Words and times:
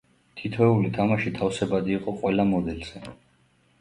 თითოეული 0.39 0.89
თამაში 0.95 1.33
თავსებადი 1.37 1.95
იყო 1.99 2.17
ყველა 2.23 2.47
მოდელზე. 2.55 3.05